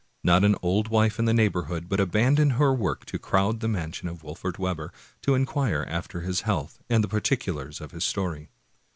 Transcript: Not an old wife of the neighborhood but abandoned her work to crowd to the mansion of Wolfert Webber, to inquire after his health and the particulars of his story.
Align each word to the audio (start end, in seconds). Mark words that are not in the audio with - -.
Not 0.23 0.43
an 0.43 0.55
old 0.63 0.87
wife 0.87 1.19
of 1.19 1.27
the 1.27 1.31
neighborhood 1.35 1.87
but 1.87 1.99
abandoned 1.99 2.53
her 2.53 2.73
work 2.73 3.05
to 3.05 3.19
crowd 3.19 3.59
to 3.59 3.59
the 3.59 3.67
mansion 3.67 4.07
of 4.07 4.23
Wolfert 4.23 4.57
Webber, 4.57 4.91
to 5.21 5.35
inquire 5.35 5.85
after 5.87 6.21
his 6.21 6.41
health 6.41 6.79
and 6.89 7.03
the 7.03 7.07
particulars 7.07 7.79
of 7.79 7.91
his 7.91 8.03
story. 8.03 8.49